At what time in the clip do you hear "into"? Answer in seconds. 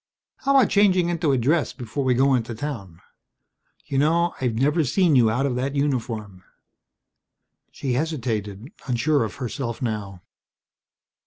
1.09-1.31, 2.33-2.55